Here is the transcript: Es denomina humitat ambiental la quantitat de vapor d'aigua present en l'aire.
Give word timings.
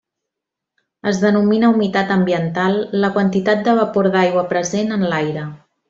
Es 1.11 1.19
denomina 1.23 1.69
humitat 1.75 2.13
ambiental 2.17 2.81
la 3.05 3.13
quantitat 3.19 3.63
de 3.69 3.77
vapor 3.83 4.11
d'aigua 4.17 4.47
present 4.57 4.95
en 4.99 5.07
l'aire. 5.15 5.47